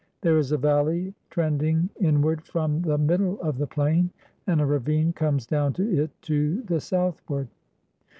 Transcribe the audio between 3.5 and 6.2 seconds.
the plain, and a ravine comes down to it